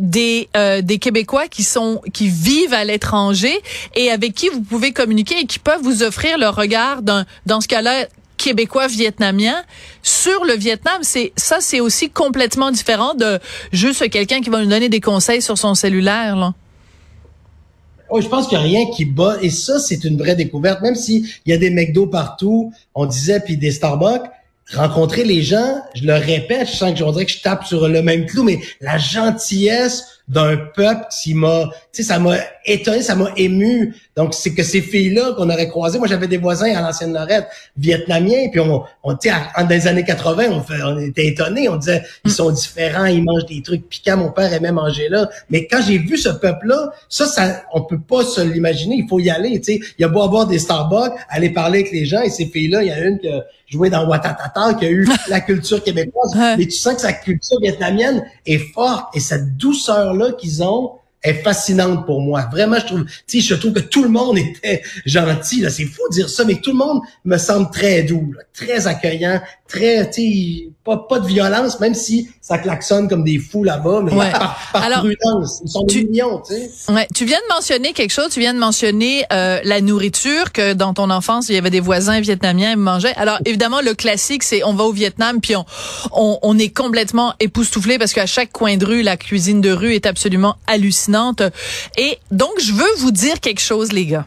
des 0.00 0.48
des 0.82 0.98
Québécois 0.98 1.48
qui 1.48 1.62
sont 1.62 2.00
qui 2.12 2.28
vivent 2.28 2.74
à 2.74 2.84
l'étranger 2.84 3.54
et 3.94 4.10
avec 4.10 4.34
qui 4.34 4.48
vous 4.48 4.60
pouvez 4.60 4.75
communiquer 4.92 5.40
et 5.40 5.46
qui 5.46 5.58
peuvent 5.58 5.82
vous 5.82 6.02
offrir 6.02 6.38
le 6.38 6.48
regard 6.48 7.02
dans 7.02 7.60
ce 7.60 7.68
cas-là 7.68 8.06
québécois 8.36 8.86
vietnamien 8.86 9.54
sur 10.02 10.44
le 10.44 10.54
Vietnam, 10.54 10.98
c'est 11.02 11.32
ça 11.36 11.58
c'est 11.60 11.80
aussi 11.80 12.10
complètement 12.10 12.70
différent 12.70 13.14
de 13.14 13.38
juste 13.72 14.08
quelqu'un 14.10 14.40
qui 14.40 14.50
va 14.50 14.62
nous 14.62 14.70
donner 14.70 14.88
des 14.88 15.00
conseils 15.00 15.42
sur 15.42 15.58
son 15.58 15.74
cellulaire 15.74 16.36
là. 16.36 16.54
Oh, 18.08 18.20
je 18.20 18.28
pense 18.28 18.46
qu'il 18.46 18.56
n'y 18.58 18.64
a 18.64 18.68
rien 18.68 18.90
qui 18.92 19.04
bat. 19.04 19.36
Et 19.42 19.50
ça 19.50 19.80
c'est 19.80 20.04
une 20.04 20.16
vraie 20.16 20.36
découverte. 20.36 20.80
Même 20.80 20.94
s'il 20.94 21.26
y 21.44 21.52
a 21.52 21.56
des 21.56 21.70
McDo 21.70 22.06
partout, 22.06 22.72
on 22.94 23.04
disait 23.06 23.40
puis 23.40 23.56
des 23.56 23.72
Starbucks, 23.72 24.30
rencontrer 24.72 25.24
les 25.24 25.42
gens, 25.42 25.80
je 25.94 26.04
le 26.04 26.14
répète, 26.14 26.68
je 26.68 26.76
sens 26.76 26.92
que 26.92 26.98
je 26.98 27.04
voudrais 27.04 27.24
que 27.24 27.32
je 27.32 27.40
tape 27.40 27.64
sur 27.64 27.88
le 27.88 28.02
même 28.02 28.26
clou 28.26 28.44
mais 28.44 28.60
la 28.80 28.98
gentillesse 28.98 30.04
d'un 30.28 30.56
peuple 30.56 31.06
qui 31.22 31.34
m'a, 31.34 31.70
tu 31.92 32.02
sais, 32.02 32.08
ça 32.08 32.18
m'a 32.18 32.36
étonné, 32.64 33.02
ça 33.02 33.14
m'a 33.14 33.30
ému. 33.36 33.94
Donc, 34.16 34.34
c'est 34.34 34.54
que 34.54 34.64
ces 34.64 34.80
filles-là 34.80 35.34
qu'on 35.36 35.48
aurait 35.48 35.68
croisées, 35.68 35.98
moi, 35.98 36.08
j'avais 36.08 36.26
des 36.26 36.36
voisins 36.36 36.74
à 36.74 36.80
l'ancienne 36.80 37.12
Lorette, 37.12 37.46
vietnamiens, 37.76 38.48
puis 38.50 38.58
on, 38.58 38.82
on 39.04 39.14
tu 39.14 39.28
sais, 39.28 39.34
dans 39.56 39.68
les 39.68 39.86
années 39.86 40.04
80, 40.04 40.46
on, 40.50 40.62
fait, 40.62 40.82
on 40.82 40.98
était 40.98 41.26
étonnés, 41.26 41.68
on 41.68 41.76
disait, 41.76 42.02
ils 42.24 42.32
sont 42.32 42.50
différents, 42.50 43.04
ils 43.04 43.22
mangent 43.22 43.46
des 43.46 43.62
trucs 43.62 43.88
piquants, 43.88 44.16
mon 44.16 44.32
père 44.32 44.52
aimait 44.52 44.72
manger 44.72 45.08
là. 45.08 45.28
Mais 45.48 45.68
quand 45.68 45.80
j'ai 45.86 45.98
vu 45.98 46.18
ce 46.18 46.30
peuple-là, 46.30 46.90
ça, 47.08 47.26
ça, 47.26 47.62
on 47.72 47.82
peut 47.82 48.00
pas 48.00 48.24
se 48.24 48.40
l'imaginer, 48.40 48.96
il 48.96 49.08
faut 49.08 49.20
y 49.20 49.30
aller, 49.30 49.60
tu 49.60 49.74
sais. 49.74 49.80
Il 49.98 50.02
y 50.02 50.04
a 50.04 50.08
beau 50.08 50.22
avoir 50.22 50.46
des 50.48 50.58
Starbucks, 50.58 51.12
aller 51.28 51.50
parler 51.50 51.80
avec 51.80 51.92
les 51.92 52.04
gens, 52.04 52.22
et 52.22 52.30
ces 52.30 52.46
filles-là, 52.46 52.82
il 52.82 52.88
y 52.88 52.92
a 52.92 52.98
une 52.98 53.20
qui 53.65 53.65
joué 53.66 53.90
dans 53.90 54.06
Watatata, 54.06 54.74
qui 54.74 54.86
a 54.86 54.90
eu 54.90 55.06
la 55.28 55.40
culture 55.40 55.82
québécoise, 55.82 56.34
mais 56.34 56.64
tu 56.64 56.72
sens 56.72 56.94
que 56.94 57.00
sa 57.00 57.12
culture 57.12 57.60
vietnamienne 57.60 58.24
est 58.44 58.72
forte, 58.72 59.16
et 59.16 59.20
cette 59.20 59.56
douceur 59.56 60.14
là 60.14 60.32
qu'ils 60.32 60.62
ont 60.62 60.92
est 61.26 61.42
fascinante 61.42 62.06
pour 62.06 62.20
moi. 62.20 62.48
Vraiment, 62.50 62.78
je 62.78 62.86
trouve, 62.86 63.04
tu 63.26 63.40
je 63.40 63.54
trouve 63.54 63.72
que 63.72 63.80
tout 63.80 64.02
le 64.02 64.08
monde 64.08 64.38
était 64.38 64.82
gentil. 65.04 65.60
Là, 65.60 65.70
c'est 65.70 65.84
fou 65.84 66.02
de 66.10 66.14
dire 66.14 66.30
ça, 66.30 66.44
mais 66.44 66.56
tout 66.56 66.70
le 66.70 66.78
monde 66.78 67.00
me 67.24 67.36
semble 67.36 67.70
très 67.70 68.02
doux, 68.02 68.32
très 68.54 68.86
accueillant, 68.86 69.40
très, 69.68 70.08
tu 70.10 70.70
pas, 70.84 70.96
pas 70.96 71.18
de 71.18 71.26
violence, 71.26 71.80
même 71.80 71.94
si 71.94 72.28
ça 72.40 72.58
klaxonne 72.58 73.08
comme 73.08 73.24
des 73.24 73.38
fous 73.38 73.64
là-bas, 73.64 74.02
mais 74.04 74.12
par, 74.12 74.56
prudence. 75.00 75.60
Ils 75.64 75.70
sont 75.70 75.84
tu, 75.86 76.06
mignons, 76.06 76.40
tu 76.46 76.54
sais. 76.54 76.92
Ouais, 76.92 77.08
tu 77.14 77.24
viens 77.24 77.38
de 77.38 77.54
mentionner 77.54 77.92
quelque 77.92 78.12
chose, 78.12 78.28
tu 78.30 78.38
viens 78.38 78.54
de 78.54 78.58
mentionner 78.58 79.24
euh, 79.32 79.60
la 79.64 79.80
nourriture, 79.80 80.52
que 80.52 80.74
dans 80.74 80.94
ton 80.94 81.10
enfance, 81.10 81.48
il 81.48 81.56
y 81.56 81.58
avait 81.58 81.70
des 81.70 81.80
voisins 81.80 82.20
vietnamiens 82.20 82.72
qui 82.72 82.78
mangeaient. 82.78 83.14
Alors, 83.16 83.38
évidemment, 83.44 83.80
le 83.80 83.94
classique, 83.94 84.44
c'est 84.44 84.62
on 84.62 84.74
va 84.74 84.84
au 84.84 84.92
Vietnam, 84.92 85.40
puis 85.40 85.56
on, 85.56 85.64
on, 86.12 86.38
on 86.42 86.58
est 86.58 86.68
complètement 86.68 87.34
époustouflé 87.40 87.98
parce 87.98 88.12
qu'à 88.12 88.26
chaque 88.26 88.52
coin 88.52 88.76
de 88.76 88.86
rue, 88.86 89.02
la 89.02 89.16
cuisine 89.16 89.60
de 89.60 89.70
rue 89.70 89.94
est 89.94 90.06
absolument 90.06 90.56
hallucinante. 90.68 91.42
Et 91.98 92.18
donc, 92.30 92.52
je 92.60 92.72
veux 92.72 92.94
vous 92.98 93.10
dire 93.10 93.40
quelque 93.40 93.60
chose, 93.60 93.92
les 93.92 94.06
gars. 94.06 94.26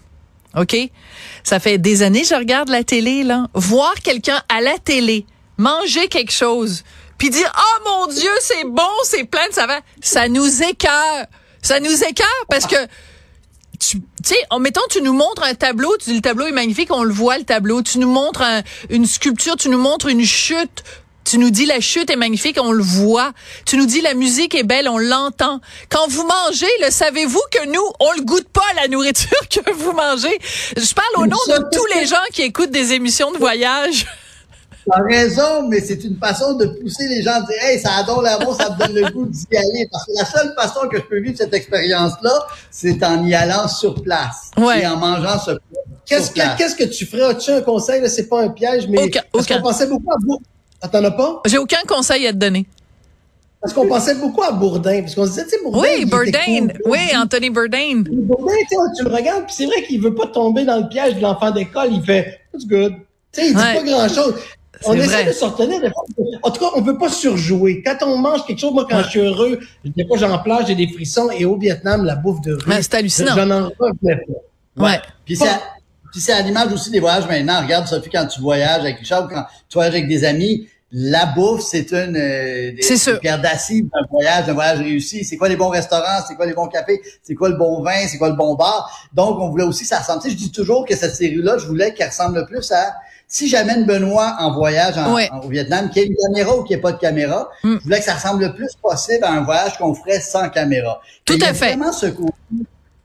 OK? 0.57 0.75
Ça 1.43 1.59
fait 1.59 1.77
des 1.77 2.01
années 2.01 2.21
que 2.21 2.27
je 2.27 2.35
regarde 2.35 2.69
la 2.69 2.83
télé, 2.83 3.23
là. 3.23 3.47
Voir 3.53 3.93
quelqu'un 4.03 4.41
à 4.49 4.61
la 4.61 4.77
télé 4.77 5.25
manger 5.59 6.07
quelque 6.07 6.31
chose, 6.31 6.83
puis 7.19 7.29
dire 7.29 7.51
oh 7.55 7.89
mon 7.89 8.07
Dieu 8.07 8.31
c'est 8.41 8.63
bon, 8.63 8.89
c'est 9.03 9.25
plein 9.25 9.47
de 9.49 9.53
saveur, 9.53 9.81
ça 10.01 10.27
nous 10.27 10.63
écœure, 10.63 11.25
ça 11.61 11.79
nous 11.79 12.03
écœure 12.03 12.45
parce 12.49 12.65
que 12.65 12.77
tu 13.79 14.01
sais, 14.23 14.37
en 14.49 14.59
mettant, 14.59 14.81
tu 14.89 15.01
nous 15.01 15.13
montres 15.13 15.43
un 15.43 15.53
tableau, 15.53 15.95
tu 15.97 16.09
dis 16.09 16.15
le 16.15 16.21
tableau 16.21 16.45
est 16.47 16.51
magnifique, 16.51 16.89
on 16.91 17.03
le 17.03 17.13
voit 17.13 17.37
le 17.37 17.45
tableau. 17.45 17.81
Tu 17.81 17.97
nous 17.97 18.09
montres 18.09 18.43
une 18.89 19.05
sculpture, 19.05 19.55
tu 19.55 19.69
nous 19.69 19.79
montres 19.79 20.07
une 20.07 20.25
chute. 20.25 20.83
Tu 21.23 21.37
nous 21.37 21.51
dis 21.51 21.65
la 21.65 21.79
chute 21.79 22.09
est 22.09 22.15
magnifique, 22.15 22.57
on 22.59 22.71
le 22.71 22.83
voit. 22.83 23.33
Tu 23.65 23.77
nous 23.77 23.85
dis 23.85 24.01
la 24.01 24.15
musique 24.15 24.55
est 24.55 24.63
belle, 24.63 24.89
on 24.89 24.97
l'entend. 24.97 25.61
Quand 25.89 26.07
vous 26.09 26.25
mangez, 26.25 26.67
le 26.83 26.89
savez-vous 26.89 27.41
que 27.51 27.67
nous, 27.67 27.85
on 27.99 28.11
le 28.13 28.21
goûte 28.21 28.49
pas 28.49 28.61
la 28.75 28.87
nourriture 28.87 29.39
que 29.49 29.71
vous 29.71 29.91
mangez? 29.91 30.39
Je 30.75 30.93
parle 30.93 31.23
au 31.23 31.27
nom 31.27 31.37
de 31.47 31.63
tous 31.71 31.85
les 31.93 32.05
gens 32.05 32.17
qui 32.33 32.41
écoutent 32.41 32.71
des 32.71 32.93
émissions 32.93 33.31
de 33.31 33.37
voyage. 33.37 34.07
T'as 34.91 35.01
raison, 35.03 35.67
mais 35.67 35.81
c'est 35.81 36.03
une 36.03 36.17
façon 36.17 36.53
de 36.53 36.65
pousser 36.65 37.07
les 37.07 37.21
gens 37.21 37.33
à 37.33 37.41
dire 37.41 37.55
Hey, 37.61 37.79
ça 37.79 37.93
adore 37.95 38.21
l'amour, 38.21 38.55
ça 38.55 38.69
me 38.69 38.77
donne 38.77 38.95
le 38.95 39.11
goût 39.11 39.25
d'y 39.25 39.57
aller. 39.57 39.87
Parce 39.91 40.05
que 40.05 40.11
la 40.17 40.25
seule 40.25 40.53
façon 40.55 40.87
que 40.87 40.97
je 40.97 41.03
peux 41.03 41.19
vivre 41.19 41.37
cette 41.37 41.53
expérience-là, 41.53 42.47
c'est 42.71 43.03
en 43.03 43.25
y 43.25 43.33
allant 43.33 43.67
sur 43.67 44.01
place. 44.01 44.51
Et 44.57 44.87
en 44.87 44.97
mangeant 44.97 45.39
ce 45.39 45.51
Qu'est-ce 46.05 46.31
que, 46.31 46.57
qu'est-ce 46.57 46.75
que 46.75 46.85
tu 46.85 47.05
ferais? 47.05 47.25
As-tu 47.25 47.51
un 47.51 47.61
conseil? 47.61 48.01
C'est 48.09 48.27
pas 48.27 48.41
un 48.41 48.49
piège, 48.49 48.87
mais 48.87 49.03
aucun, 49.03 49.21
parce 49.31 49.45
qu'on 49.45 49.61
pensait 49.61 49.85
beaucoup 49.85 50.11
à 50.11 50.17
Bourdin. 50.17 50.43
Ah, 50.81 50.87
t'en 50.87 51.03
as 51.03 51.11
pas? 51.11 51.41
J'ai 51.45 51.59
aucun 51.59 51.81
conseil 51.87 52.25
à 52.25 52.31
te 52.31 52.37
donner. 52.37 52.65
Parce 53.61 53.73
qu'on 53.73 53.87
pensait 53.87 54.15
beaucoup 54.15 54.41
à 54.41 54.51
Bourdin, 54.51 55.01
parce 55.01 55.13
qu'on 55.13 55.25
se 55.25 55.31
disait, 55.31 55.43
tu 55.43 55.49
sais, 55.51 55.57
Bourdin. 55.61 55.81
Oui, 55.81 56.05
Bourdain. 56.05 56.67
Oui, 56.85 56.99
Anthony 57.15 57.49
Bourdain. 57.49 58.03
Bourdin, 58.07 58.53
tu 58.97 59.03
le 59.03 59.13
regardes, 59.13 59.45
puis 59.45 59.53
c'est 59.55 59.65
vrai 59.65 59.83
qu'il 59.83 60.01
veut 60.01 60.15
pas 60.15 60.27
tomber 60.27 60.63
dans 60.63 60.77
le 60.77 60.87
piège 60.87 61.15
de 61.15 61.21
l'enfant 61.21 61.51
d'école. 61.51 61.89
Il 61.91 62.01
fait, 62.01 62.39
it's 62.55 62.65
good. 62.65 62.93
Tu 63.31 63.41
sais, 63.41 63.47
il 63.49 63.55
dit 63.55 63.61
pas 63.61 63.83
grand-chose. 63.83 64.35
On 64.85 64.93
essaie 64.93 65.25
de 65.25 65.31
se 65.31 65.45
retenir. 65.45 65.81
des 65.81 65.89
fois. 65.89 66.03
En 66.43 66.51
tout 66.51 66.59
cas, 66.59 66.71
on 66.75 66.83
peut 66.83 66.97
pas 66.97 67.09
surjouer. 67.09 67.81
Quand 67.85 67.97
on 68.05 68.17
mange 68.17 68.45
quelque 68.45 68.59
chose, 68.59 68.73
moi, 68.73 68.85
quand 68.89 69.01
je 69.03 69.09
suis 69.09 69.19
heureux, 69.19 69.59
des 69.85 70.05
fois, 70.07 70.17
j'en 70.17 70.37
plage, 70.39 70.67
j'ai 70.67 70.75
des 70.75 70.87
frissons. 70.87 71.29
Et 71.31 71.45
au 71.45 71.57
Vietnam, 71.57 72.05
la 72.05 72.15
bouffe 72.15 72.41
de 72.41 72.53
rue, 72.53 72.69
Ouais, 72.71 72.81
c'est 72.81 72.93
hallucinant. 72.95 73.35
j'en 73.35 73.49
en 73.51 73.69
revenais 73.79 74.17
pas. 74.75 74.83
Ouais. 74.83 74.99
Puis 75.25 75.35
c'est 75.35 75.47
à- 75.47 75.61
puis 76.11 76.21
c'est 76.21 76.33
à 76.33 76.41
l'image 76.41 76.71
aussi 76.73 76.89
des 76.89 76.99
voyages 76.99 77.27
maintenant. 77.27 77.61
Regarde, 77.61 77.87
Sophie, 77.87 78.09
quand 78.09 78.25
tu 78.27 78.41
voyages 78.41 78.79
avec 78.81 78.97
Richard 78.99 79.25
ou 79.25 79.27
quand 79.27 79.43
tu 79.67 79.75
voyages 79.75 79.93
avec 79.93 80.07
des 80.07 80.23
amis, 80.23 80.67
la 80.91 81.27
bouffe, 81.27 81.61
c'est 81.61 81.91
une 81.91 82.15
euh, 82.17 82.71
des- 82.73 82.81
C'est 82.81 82.97
sûr. 82.97 83.13
une 83.13 83.19
pierre 83.19 83.39
d'acier 83.39 83.83
d'un 83.83 84.07
voyage, 84.09 84.47
d'un 84.47 84.53
voyage 84.53 84.79
réussi. 84.79 85.23
C'est 85.23 85.37
quoi 85.37 85.47
les 85.47 85.55
bons 85.55 85.69
restaurants, 85.69 86.23
c'est 86.27 86.33
quoi 86.35 86.47
les 86.47 86.53
bons 86.53 86.65
cafés, 86.67 86.99
c'est 87.21 87.35
quoi 87.35 87.49
le 87.49 87.57
bon 87.57 87.83
vin, 87.83 88.07
c'est 88.07 88.17
quoi 88.17 88.29
le 88.29 88.35
bon 88.35 88.55
bar? 88.55 89.07
Donc, 89.13 89.37
on 89.39 89.49
voulait 89.49 89.65
aussi 89.65 89.81
que 89.83 89.87
ça 89.89 89.99
ressemble. 89.99 90.23
Tu 90.23 90.29
sais, 90.29 90.33
je 90.33 90.39
dis 90.39 90.51
toujours 90.51 90.85
que 90.87 90.95
cette 90.95 91.13
série-là, 91.13 91.59
je 91.59 91.67
voulais 91.67 91.93
qu'elle 91.93 92.07
ressemble 92.09 92.39
le 92.39 92.45
plus 92.47 92.71
à 92.71 92.95
si 93.31 93.47
j'amène 93.47 93.85
Benoît 93.85 94.35
en 94.39 94.53
voyage 94.53 94.97
en- 94.97 95.13
Ouais. 95.13 95.29
en- 95.31 95.39
au 95.41 95.47
Vietnam, 95.49 95.89
qu'il 95.91 96.01
y 96.01 96.05
ait 96.05 96.07
une 96.09 96.15
caméra 96.15 96.57
ou 96.57 96.63
qu'il 96.63 96.75
n'y 96.75 96.79
ait 96.79 96.81
pas 96.81 96.91
de 96.91 96.97
caméra, 96.99 97.49
Mm. 97.63 97.75
je 97.77 97.83
voulais 97.83 97.99
que 97.99 98.05
ça 98.05 98.15
ressemble 98.15 98.43
le 98.43 98.53
plus 98.53 98.71
possible 98.81 99.23
à 99.23 99.31
un 99.31 99.43
voyage 99.43 99.77
qu'on 99.77 99.93
ferait 99.93 100.19
sans 100.19 100.49
caméra. 100.49 100.99
Tout 101.25 101.37
Et 101.41 101.45
à 101.45 101.49
a 101.49 101.53
fait. 101.53 101.67
Vraiment 101.75 101.93
ce 101.93 102.07
côté 102.07 102.33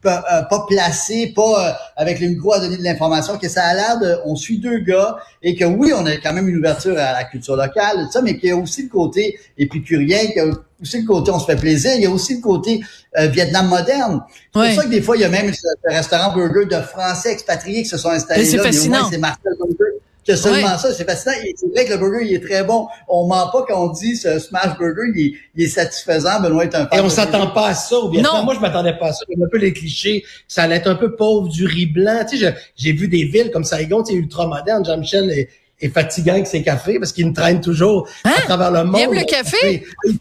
pas, 0.01 0.23
euh, 0.31 0.41
pas 0.43 0.65
placé, 0.67 1.33
pas 1.35 1.67
euh, 1.69 1.71
avec 1.95 2.19
le 2.19 2.27
micro 2.27 2.53
à 2.53 2.59
donner 2.59 2.77
de 2.77 2.83
l'information, 2.83 3.39
que 3.39 3.49
ça 3.49 3.63
a 3.63 3.73
l'air 3.73 3.99
de, 3.99 4.17
on 4.25 4.35
suit 4.35 4.59
deux 4.59 4.77
gars 4.79 5.17
et 5.41 5.55
que 5.55 5.65
oui, 5.65 5.93
on 5.95 6.05
a 6.05 6.15
quand 6.17 6.31
même 6.33 6.47
une 6.47 6.57
ouverture 6.57 6.95
à 6.95 7.13
la 7.13 7.23
culture 7.23 7.55
locale, 7.55 8.05
tout 8.05 8.11
ça, 8.11 8.21
mais 8.21 8.37
qu'il 8.37 8.49
y 8.49 8.51
a 8.51 8.55
aussi 8.55 8.83
le 8.83 8.89
côté 8.89 9.39
épicurien, 9.57 10.19
qu'il 10.27 10.35
y 10.35 10.39
a 10.41 10.45
aussi 10.79 11.01
le 11.01 11.07
côté 11.07 11.31
on 11.31 11.39
se 11.39 11.45
fait 11.47 11.55
plaisir, 11.55 11.91
il 11.95 12.01
y 12.01 12.05
a 12.05 12.11
aussi 12.11 12.35
le 12.35 12.41
côté 12.41 12.81
euh, 13.17 13.25
Vietnam 13.27 13.67
moderne. 13.67 14.21
C'est 14.29 14.51
pour 14.51 14.63
ça 14.75 14.83
que 14.83 14.91
des 14.91 15.01
fois, 15.01 15.17
il 15.17 15.21
y 15.21 15.25
a 15.25 15.29
même 15.29 15.51
ce 15.51 15.65
restaurant 15.85 16.31
burger 16.33 16.65
de 16.67 16.79
Français 16.81 17.31
expatriés 17.31 17.81
qui 17.81 17.89
se 17.89 17.97
sont 17.97 18.09
installés 18.09 18.45
c'est 18.45 18.57
là, 18.57 18.63
mais 18.63 18.69
au 18.69 18.73
fascinant. 18.73 18.99
moins 18.99 19.09
c'est 19.09 19.17
Marcel 19.17 19.53
Burger. 19.57 19.93
Que 20.25 20.35
seulement 20.35 20.71
Ouais. 20.71 20.77
ça, 20.79 20.91
c'est 20.93 21.05
fascinant. 21.05 21.35
C'est 21.55 21.67
vrai 21.71 21.85
que 21.85 21.91
le 21.91 21.97
burger, 21.97 22.25
il 22.25 22.33
est 22.33 22.39
très 22.39 22.63
bon. 22.63 22.87
On 23.07 23.27
ment 23.27 23.47
pas 23.51 23.63
quand 23.67 23.79
on 23.89 23.91
dit 23.91 24.15
ce 24.15 24.39
smash 24.39 24.75
burger, 24.77 25.11
il 25.15 25.21
est, 25.27 25.33
il 25.55 25.63
est 25.65 25.67
satisfaisant. 25.67 26.41
Benoît 26.41 26.63
est 26.63 26.73
un 26.73 26.87
fan 26.87 26.97
Et 26.97 27.01
on 27.01 27.09
s'attend 27.09 27.47
pas 27.47 27.67
à 27.67 27.73
ça 27.75 27.95
au 27.97 28.09
Vietnam. 28.09 28.37
Non. 28.37 28.43
Moi, 28.43 28.55
je 28.55 28.59
m'attendais 28.59 28.93
pas 28.97 29.09
à 29.09 29.13
ça. 29.13 29.23
Il 29.29 29.37
y 29.37 29.41
a 29.43 29.45
un 29.45 29.49
peu 29.49 29.57
les 29.59 29.71
clichés. 29.71 30.23
Ça 30.47 30.63
allait 30.63 30.77
être 30.77 30.87
un 30.87 30.95
peu 30.95 31.15
pauvre, 31.15 31.47
du 31.49 31.65
riz 31.67 31.85
blanc. 31.85 32.25
Tu 32.27 32.39
sais, 32.39 32.55
j'ai 32.75 32.91
vu 32.93 33.07
des 33.07 33.25
villes 33.25 33.51
comme 33.51 33.63
Saigon, 33.63 34.01
tu 34.03 34.13
sais, 34.13 34.17
ultra 34.17 34.47
moderne. 34.47 34.83
Jean-Michel 34.83 35.29
est, 35.29 35.49
est 35.79 35.89
fatigant 35.89 36.33
avec 36.33 36.47
ses 36.47 36.63
cafés 36.63 36.97
parce 36.97 37.11
qu'il 37.11 37.27
me 37.27 37.33
traîne 37.33 37.61
toujours 37.61 38.07
Hein? 38.23 38.31
à 38.37 38.41
travers 38.41 38.71
le 38.71 38.83
monde. 38.83 38.99
aime 38.99 39.13
le 39.13 39.25
café? 39.25 39.85
Oui, 40.05 40.17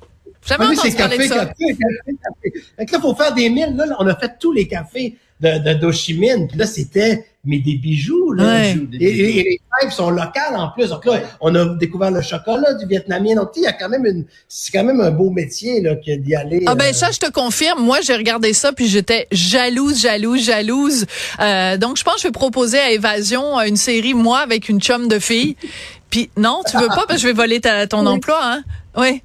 Jamais 0.47 0.65
Ah 0.67 0.69
oui, 0.69 0.75
entendu 0.77 0.91
c'est 0.91 0.99
parler 0.99 1.17
café, 1.17 1.29
de 1.31 1.33
ça. 1.35 1.47
café, 1.47 1.55
café, 1.69 2.17
café. 2.53 2.65
Fait 2.77 2.85
que 2.85 2.93
là, 2.93 3.01
faut 3.01 3.15
faire 3.15 3.33
des 3.33 3.49
milles. 3.49 3.75
Là, 3.75 3.87
on 3.99 4.07
a 4.07 4.15
fait 4.15 4.33
tous 4.39 4.53
les 4.53 4.69
cafés 4.69 5.17
de, 5.41 5.59
de 5.59 5.75
d'Ho 5.75 5.93
Chi 5.93 6.15
Minh. 6.19 6.49
Puis 6.49 6.59
là, 6.59 6.67
c'était 6.67 7.27
mais 7.47 7.59
des 7.59 7.75
bijoux. 7.75 8.33
Là. 8.33 8.45
Ouais. 8.45 8.75
Des 8.75 8.97
Et, 9.05 9.13
bijoux. 9.13 9.25
et- 9.25 9.39
et 9.41 9.43
les 9.43 9.61
crêpes 9.71 9.93
sont 9.93 10.09
locales 10.09 10.57
en 10.57 10.71
plus. 10.71 10.89
Donc 10.89 11.05
là, 11.05 11.21
on 11.43 11.55
a 11.55 11.75
découvert 11.77 12.11
le 12.11 12.23
chocolat 12.23 12.73
du 12.73 12.87
vietnamien. 12.87 13.35
Donc, 13.35 13.53
tu 13.53 13.61
sais, 13.61 13.67
il 13.67 13.71
y 13.71 13.71
a 13.71 13.75
quand 13.75 13.91
même 13.91 14.07
une, 14.07 14.25
c'est 14.49 14.73
quand 14.73 14.83
même 14.85 15.01
un 15.03 15.11
beau 15.11 15.29
métier, 15.29 15.83
là, 15.83 15.95
que 15.97 16.17
d'y 16.17 16.35
aller. 16.35 16.63
Ah 16.67 16.75
ben 16.75 16.87
euh, 16.87 16.93
ça, 16.95 17.11
je 17.13 17.19
te 17.19 17.31
confirme. 17.31 17.83
Moi, 17.85 17.99
j'ai 18.03 18.15
regardé 18.17 18.55
ça 18.55 18.73
puis 18.73 18.89
j'étais 18.89 19.27
jalouse, 19.31 20.01
jalouse, 20.01 20.43
jalouse. 20.43 21.05
Euh, 21.41 21.77
donc, 21.77 21.99
je 21.99 22.03
pense 22.03 22.15
que 22.15 22.21
je 22.23 22.27
vais 22.29 22.33
proposer 22.33 22.79
à 22.79 22.91
Évasion 22.93 23.59
euh, 23.59 23.65
une 23.65 23.77
série 23.77 24.15
moi 24.15 24.39
avec 24.39 24.71
une 24.71 24.81
chum 24.81 25.07
de 25.09 25.19
fille. 25.19 25.57
Puis 26.09 26.31
non, 26.39 26.61
tu 26.71 26.79
veux 26.79 26.87
pas 26.89 27.05
parce 27.07 27.15
que 27.21 27.23
je 27.23 27.27
vais 27.27 27.33
voler 27.35 27.61
ta, 27.61 27.87
ton 27.87 28.07
emploi, 28.07 28.39
hein 28.43 28.63
Oui. 28.97 29.21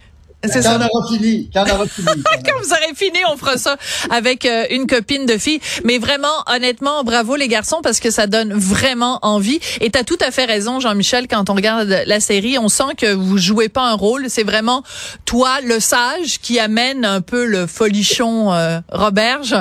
C'est 0.46 0.62
Quand 0.62 0.62
ça. 0.62 0.80
on 0.80 0.98
aura 0.98 1.08
fini, 1.12 1.50
quand 1.54 1.66
on 1.70 1.76
aura 1.76 1.86
fini. 1.86 2.08
Quand 2.46 2.60
vous 2.64 2.72
aurez 2.72 2.96
fini, 2.96 3.20
on 3.30 3.36
fera 3.36 3.58
ça 3.58 3.76
avec 4.10 4.46
euh, 4.46 4.66
une 4.72 4.88
copine 4.88 5.26
de 5.26 5.38
fille. 5.38 5.60
Mais 5.84 5.98
vraiment, 5.98 6.28
honnêtement, 6.48 7.04
bravo 7.04 7.36
les 7.36 7.50
garçons 7.50 7.80
parce 7.84 8.00
que 8.00 8.10
ça 8.10 8.26
donne 8.26 8.54
vraiment 8.54 9.20
envie. 9.22 9.60
Et 9.82 9.90
t'as 9.90 10.04
tout 10.04 10.18
à 10.22 10.32
fait 10.32 10.46
raison, 10.46 10.80
Jean-Michel, 10.80 11.28
quand 11.28 11.50
on 11.50 11.56
regarde 11.56 12.04
la 12.06 12.20
série, 12.22 12.58
on 12.58 12.70
sent 12.70 12.96
que 12.98 13.14
vous 13.14 13.38
jouez 13.38 13.68
pas 13.68 13.90
un 13.90 13.96
rôle. 13.96 14.30
C'est 14.30 14.44
vraiment 14.44 14.84
toi, 15.26 15.60
le 15.62 15.82
sage, 15.82 16.40
qui 16.42 16.58
amène 16.58 17.04
un 17.04 17.20
peu 17.20 17.46
le 17.46 17.68
folichon 17.68 18.54
euh, 18.54 18.80
Roberge 18.92 19.56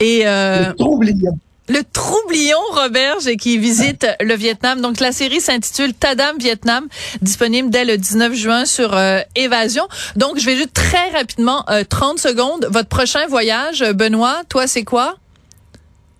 et 0.00 0.22
euh, 0.26 0.68
le 0.68 0.74
troublion. 0.76 1.38
Le 1.68 1.82
troublion 1.92 2.58
Roberge 2.72 3.36
qui 3.36 3.56
visite 3.58 4.06
le 4.20 4.34
Vietnam. 4.34 4.80
Donc 4.80 5.00
la 5.00 5.12
série 5.12 5.40
s'intitule 5.40 5.94
Tadam 5.94 6.36
Vietnam, 6.38 6.88
disponible 7.20 7.70
dès 7.70 7.84
le 7.84 7.96
19 7.96 8.34
juin 8.34 8.64
sur 8.64 8.94
euh, 8.96 9.20
Évasion. 9.36 9.86
Donc 10.16 10.38
je 10.38 10.46
vais 10.46 10.56
juste 10.56 10.74
très 10.74 11.10
rapidement 11.10 11.64
euh, 11.70 11.84
30 11.88 12.18
secondes 12.18 12.66
votre 12.70 12.88
prochain 12.88 13.26
voyage 13.26 13.82
euh, 13.82 13.92
Benoît, 13.92 14.42
toi 14.48 14.66
c'est 14.66 14.84
quoi? 14.84 15.16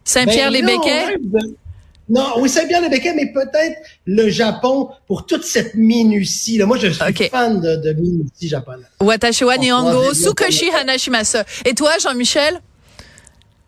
Saint-Pierre-les-Béquets 0.05 1.17
Ben, 1.21 1.41
non, 1.41 1.41
ouais, 1.41 1.55
Non, 2.09 2.27
oui, 2.39 2.49
Saint-Pierre-les-Béquets, 2.49 3.15
mais 3.15 3.33
peut-être 3.33 3.77
le 4.07 4.29
Japon 4.29 4.91
pour 5.07 5.27
toute 5.27 5.45
cette 5.45 5.75
minutie. 5.75 6.59
Là. 6.59 6.67
Moi, 6.67 6.77
je 6.77 6.89
suis 6.89 7.03
Ok. 7.03 7.31
fan 7.31 7.61
de, 7.61 7.77
de 7.77 7.93
minutie 7.93 8.49
japonaise. 8.49 8.87
Watashi 9.01 9.45
wa 9.45 9.55
On 9.57 9.61
Nihongo, 9.61 10.13
Sukoshi 10.15 10.71
Hanashimasa. 10.71 11.45
Et 11.65 11.75
toi 11.75 11.93
Jean-Michel? 12.01 12.61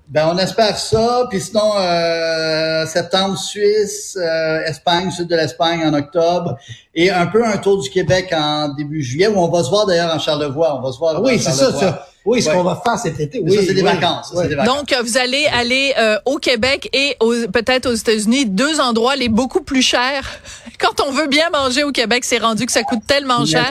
Ben, 0.09 0.31
on 0.33 0.39
espère 0.39 0.77
ça. 0.79 1.27
Puis 1.31 1.41
sinon, 1.41 1.73
euh, 1.77 2.87
septembre, 2.87 3.39
Suisse, 3.39 4.17
euh, 4.21 4.63
Espagne, 4.65 5.11
sud 5.11 5.29
de 5.29 5.35
l'Espagne 5.37 5.81
en 5.85 5.95
octobre. 5.95 6.57
Et 6.95 7.11
un 7.11 7.27
peu 7.27 7.45
un 7.45 7.57
tour 7.57 7.83
du 7.83 7.89
Québec 7.91 8.33
en 8.37 8.69
début 8.69 9.03
juillet, 9.03 9.29
où 9.29 9.39
on 9.39 9.49
va 9.49 9.65
se 9.65 9.71
voir 9.71 9.87
d'ailleurs 9.87 10.15
en 10.15 10.19
Charlevoix. 10.19 10.77
On 10.79 10.83
va 10.83 10.93
se 10.93 10.99
voir 10.99 11.15
Ah 11.17 11.21
oui, 11.23 11.39
c'est 11.39 11.53
ça, 11.53 11.73
ça. 11.73 12.07
Oui, 12.27 12.41
ce 12.41 12.49
Ouais. 12.49 12.55
qu'on 12.55 12.63
va 12.65 12.81
faire 12.83 12.99
cet 12.99 13.19
été. 13.21 13.41
Oui, 13.43 13.55
ça, 13.55 13.63
c'est 13.67 13.75
des 13.75 13.83
oui. 13.83 13.89
vacances. 13.93 14.33
des. 14.35 14.55
Donc, 14.57 14.93
euh, 14.93 15.03
vous 15.03 15.19
allez 15.19 15.47
aller 15.47 15.93
euh, 15.99 16.19
au 16.25 16.37
Québec 16.39 16.89
et 16.95 17.17
aux- 17.21 17.49
peut-être 17.53 17.87
aux 17.87 17.95
États-Unis, 17.95 18.47
deux 18.47 18.81
endroits 18.81 19.15
les 19.17 19.29
beaucoup 19.29 19.61
plus 19.63 19.83
chers. 19.83 20.27
Quand 20.79 21.01
on 21.07 21.13
veut 21.13 21.27
bien 21.29 21.51
manger 21.51 21.83
au 21.85 21.93
Québec, 21.93 22.25
c'est 22.25 22.39
rendu 22.39 22.65
que 22.67 22.73
ça 22.73 22.83
coûte 22.83 23.07
tellement 23.07 23.45
cher 23.45 23.71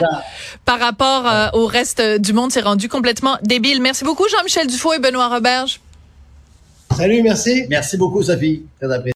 par 0.64 0.78
rapport 0.78 1.26
euh, 1.26 1.48
au 1.54 1.66
reste 1.66 2.00
du 2.20 2.32
monde. 2.32 2.52
C'est 2.52 2.60
rendu 2.60 2.88
complètement 2.88 3.36
débile. 3.42 3.80
Merci 3.82 4.04
beaucoup, 4.04 4.24
Jean-Michel 4.28 4.66
Dufault 4.68 4.92
et 4.94 4.98
Benoît 5.00 5.28
Roberge. 5.28 5.80
Salut, 6.94 7.22
merci. 7.22 7.64
Merci 7.68 7.96
beaucoup, 7.96 8.22
Sophie. 8.22 8.62
Très 8.80 8.92
apprécié. 8.92 9.12